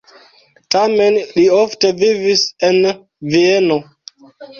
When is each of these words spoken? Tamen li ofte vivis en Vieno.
Tamen 0.75 1.17
li 1.35 1.43
ofte 1.57 1.91
vivis 2.03 2.41
en 2.69 2.79
Vieno. 3.35 3.79